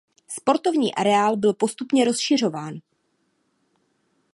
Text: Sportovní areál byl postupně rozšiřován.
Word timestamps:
Sportovní 0.27 0.95
areál 0.95 1.37
byl 1.37 1.53
postupně 1.53 2.05
rozšiřován. 2.05 2.79